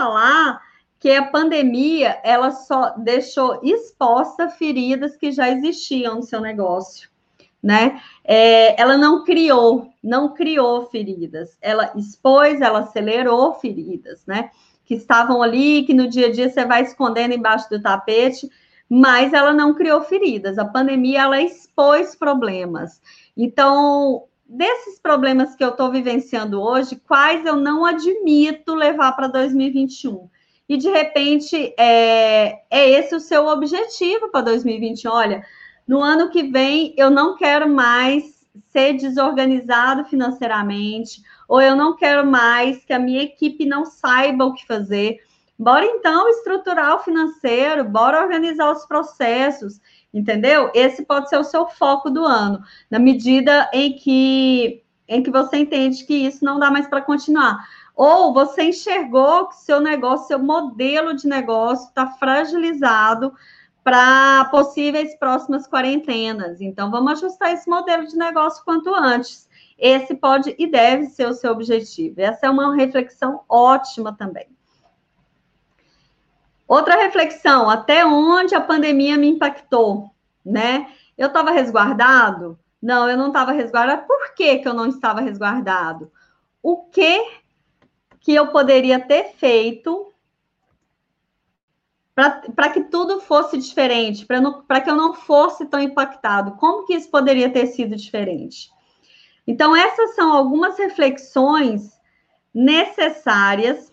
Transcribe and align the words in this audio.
falar 0.00 0.62
que 0.98 1.10
a 1.12 1.26
pandemia 1.26 2.18
ela 2.24 2.50
só 2.50 2.94
deixou 2.96 3.60
exposta 3.62 4.48
feridas 4.48 5.16
que 5.16 5.30
já 5.30 5.50
existiam 5.50 6.16
no 6.16 6.22
seu 6.22 6.40
negócio, 6.40 7.10
né? 7.62 8.00
É, 8.24 8.80
ela 8.80 8.96
não 8.96 9.24
criou, 9.24 9.90
não 10.02 10.32
criou 10.32 10.86
feridas, 10.86 11.56
ela 11.60 11.92
expôs, 11.96 12.60
ela 12.62 12.80
acelerou 12.80 13.54
feridas, 13.54 14.24
né? 14.26 14.50
Que 14.84 14.94
estavam 14.94 15.42
ali, 15.42 15.84
que 15.84 15.94
no 15.94 16.08
dia 16.08 16.28
a 16.28 16.32
dia 16.32 16.48
você 16.50 16.64
vai 16.64 16.82
escondendo 16.82 17.34
embaixo 17.34 17.68
do 17.68 17.80
tapete, 17.80 18.50
mas 18.88 19.32
ela 19.32 19.52
não 19.52 19.74
criou 19.74 20.02
feridas. 20.02 20.58
A 20.58 20.64
pandemia 20.64 21.22
ela 21.22 21.40
expôs 21.40 22.14
problemas. 22.14 23.00
Então, 23.36 24.24
desses 24.50 24.98
problemas 24.98 25.54
que 25.54 25.62
eu 25.62 25.68
estou 25.68 25.92
vivenciando 25.92 26.60
hoje, 26.60 27.00
quais 27.06 27.46
eu 27.46 27.54
não 27.54 27.84
admito 27.84 28.74
levar 28.74 29.12
para 29.12 29.28
2021? 29.28 30.28
E 30.68 30.76
de 30.76 30.88
repente 30.88 31.72
é, 31.78 32.62
é 32.68 32.90
esse 32.90 33.14
o 33.14 33.20
seu 33.20 33.46
objetivo 33.46 34.28
para 34.28 34.46
2021. 34.46 35.10
Olha, 35.10 35.44
no 35.86 36.02
ano 36.02 36.30
que 36.30 36.42
vem 36.42 36.92
eu 36.96 37.10
não 37.10 37.36
quero 37.36 37.68
mais 37.68 38.40
ser 38.68 38.94
desorganizado 38.94 40.04
financeiramente, 40.06 41.22
ou 41.48 41.60
eu 41.60 41.76
não 41.76 41.94
quero 41.94 42.26
mais 42.26 42.84
que 42.84 42.92
a 42.92 42.98
minha 42.98 43.22
equipe 43.22 43.64
não 43.64 43.84
saiba 43.84 44.44
o 44.44 44.54
que 44.54 44.66
fazer. 44.66 45.18
Bora 45.60 45.84
então 45.84 46.28
estruturar 46.30 46.96
o 46.96 47.00
financeiro, 47.00 47.84
bora 47.84 48.22
organizar 48.22 48.72
os 48.72 48.86
processos 48.86 49.80
entendeu? 50.12 50.70
Esse 50.74 51.04
pode 51.04 51.28
ser 51.28 51.38
o 51.38 51.44
seu 51.44 51.66
foco 51.66 52.10
do 52.10 52.24
ano, 52.24 52.62
na 52.90 52.98
medida 52.98 53.70
em 53.72 53.94
que 53.94 54.82
em 55.08 55.24
que 55.24 55.30
você 55.30 55.56
entende 55.56 56.04
que 56.04 56.14
isso 56.14 56.44
não 56.44 56.60
dá 56.60 56.70
mais 56.70 56.86
para 56.86 57.02
continuar. 57.02 57.58
Ou 57.96 58.32
você 58.32 58.62
enxergou 58.62 59.48
que 59.48 59.56
seu 59.56 59.80
negócio, 59.80 60.28
seu 60.28 60.38
modelo 60.38 61.16
de 61.16 61.26
negócio 61.26 61.88
está 61.88 62.06
fragilizado 62.06 63.34
para 63.82 64.44
possíveis 64.52 65.18
próximas 65.18 65.66
quarentenas. 65.66 66.60
Então, 66.60 66.92
vamos 66.92 67.14
ajustar 67.14 67.52
esse 67.52 67.68
modelo 67.68 68.06
de 68.06 68.16
negócio 68.16 68.64
quanto 68.64 68.94
antes. 68.94 69.48
Esse 69.76 70.14
pode 70.14 70.54
e 70.56 70.70
deve 70.70 71.06
ser 71.06 71.26
o 71.26 71.34
seu 71.34 71.50
objetivo. 71.50 72.20
Essa 72.20 72.46
é 72.46 72.50
uma 72.50 72.76
reflexão 72.76 73.40
ótima 73.48 74.16
também. 74.16 74.46
Outra 76.70 76.94
reflexão, 76.94 77.68
até 77.68 78.06
onde 78.06 78.54
a 78.54 78.60
pandemia 78.60 79.16
me 79.16 79.26
impactou, 79.26 80.08
né? 80.46 80.86
Eu 81.18 81.26
estava 81.26 81.50
resguardado? 81.50 82.56
Não, 82.80 83.10
eu 83.10 83.16
não 83.16 83.26
estava 83.26 83.50
resguardado. 83.50 84.06
Por 84.06 84.34
que, 84.36 84.58
que 84.58 84.68
eu 84.68 84.72
não 84.72 84.86
estava 84.86 85.20
resguardado? 85.20 86.12
O 86.62 86.84
que 86.84 87.40
que 88.20 88.32
eu 88.32 88.52
poderia 88.52 89.00
ter 89.00 89.32
feito 89.32 90.12
para 92.14 92.68
que 92.68 92.84
tudo 92.84 93.20
fosse 93.20 93.58
diferente, 93.58 94.24
para 94.24 94.80
que 94.80 94.88
eu 94.88 94.94
não 94.94 95.12
fosse 95.12 95.66
tão 95.66 95.80
impactado? 95.80 96.52
Como 96.52 96.86
que 96.86 96.94
isso 96.94 97.10
poderia 97.10 97.50
ter 97.50 97.66
sido 97.66 97.96
diferente? 97.96 98.70
Então, 99.44 99.74
essas 99.74 100.14
são 100.14 100.32
algumas 100.32 100.78
reflexões 100.78 101.98
necessárias 102.54 103.89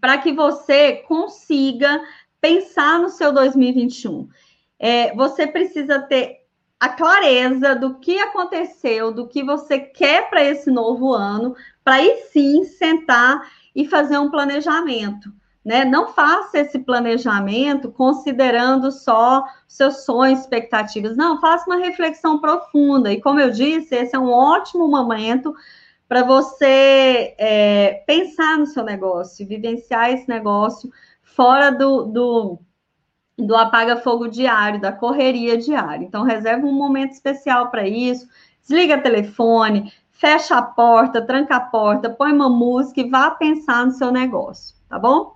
para 0.00 0.18
que 0.18 0.32
você 0.32 0.96
consiga 1.08 2.00
pensar 2.40 2.98
no 2.98 3.08
seu 3.08 3.32
2021. 3.32 4.28
É, 4.78 5.14
você 5.14 5.46
precisa 5.46 5.98
ter 6.00 6.44
a 6.78 6.88
clareza 6.88 7.74
do 7.74 7.94
que 7.94 8.18
aconteceu, 8.18 9.12
do 9.12 9.26
que 9.26 9.42
você 9.42 9.78
quer 9.78 10.28
para 10.28 10.42
esse 10.44 10.70
novo 10.70 11.12
ano, 11.14 11.54
para 11.82 11.94
aí 11.94 12.24
sim 12.30 12.64
sentar 12.64 13.50
e 13.74 13.86
fazer 13.88 14.18
um 14.18 14.30
planejamento. 14.30 15.32
Né? 15.64 15.84
Não 15.84 16.08
faça 16.08 16.58
esse 16.58 16.78
planejamento 16.80 17.90
considerando 17.90 18.92
só 18.92 19.44
seus 19.66 20.04
sonhos, 20.04 20.40
expectativas. 20.40 21.16
Não, 21.16 21.40
faça 21.40 21.64
uma 21.66 21.78
reflexão 21.78 22.38
profunda. 22.38 23.10
E 23.10 23.20
como 23.20 23.40
eu 23.40 23.50
disse, 23.50 23.94
esse 23.94 24.14
é 24.14 24.18
um 24.18 24.30
ótimo 24.30 24.86
momento 24.86 25.54
para 26.08 26.22
você 26.22 27.34
é, 27.38 28.04
pensar 28.06 28.58
no 28.58 28.66
seu 28.66 28.84
negócio, 28.84 29.46
vivenciar 29.46 30.10
esse 30.10 30.28
negócio 30.28 30.90
fora 31.22 31.70
do, 31.70 32.04
do, 32.04 32.58
do 33.38 33.56
apaga-fogo 33.56 34.28
diário, 34.28 34.80
da 34.80 34.92
correria 34.92 35.56
diária. 35.56 36.04
Então, 36.04 36.22
reserva 36.22 36.66
um 36.66 36.72
momento 36.72 37.12
especial 37.12 37.70
para 37.70 37.86
isso, 37.86 38.28
desliga 38.62 38.96
o 38.96 39.02
telefone, 39.02 39.92
fecha 40.10 40.56
a 40.56 40.62
porta, 40.62 41.20
tranca 41.20 41.56
a 41.56 41.60
porta, 41.60 42.10
põe 42.10 42.32
uma 42.32 42.48
música 42.48 43.00
e 43.00 43.10
vá 43.10 43.30
pensar 43.30 43.84
no 43.86 43.92
seu 43.92 44.12
negócio, 44.12 44.76
tá 44.88 44.98
bom? 44.98 45.34